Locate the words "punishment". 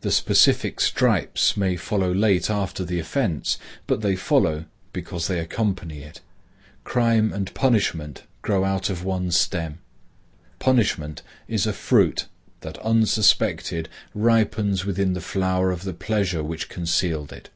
7.54-8.24, 10.58-11.22